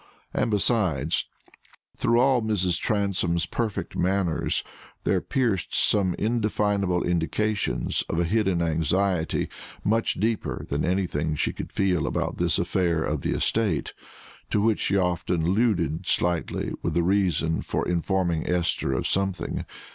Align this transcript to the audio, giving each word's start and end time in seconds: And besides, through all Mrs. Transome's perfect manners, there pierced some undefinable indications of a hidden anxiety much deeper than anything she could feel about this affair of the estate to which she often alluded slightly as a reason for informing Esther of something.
And 0.33 0.49
besides, 0.49 1.25
through 1.95 2.19
all 2.19 2.41
Mrs. 2.41 2.79
Transome's 2.79 3.45
perfect 3.45 3.95
manners, 3.95 4.63
there 5.03 5.21
pierced 5.21 5.75
some 5.75 6.15
undefinable 6.17 7.03
indications 7.03 8.03
of 8.09 8.19
a 8.19 8.23
hidden 8.23 8.63
anxiety 8.63 9.47
much 9.83 10.15
deeper 10.15 10.65
than 10.67 10.83
anything 10.83 11.35
she 11.35 11.53
could 11.53 11.71
feel 11.71 12.07
about 12.07 12.37
this 12.39 12.57
affair 12.57 13.03
of 13.03 13.21
the 13.21 13.33
estate 13.33 13.93
to 14.49 14.59
which 14.59 14.79
she 14.79 14.97
often 14.97 15.43
alluded 15.43 16.07
slightly 16.07 16.73
as 16.83 16.97
a 16.97 17.03
reason 17.03 17.61
for 17.61 17.87
informing 17.87 18.49
Esther 18.49 18.93
of 18.93 19.05
something. 19.05 19.65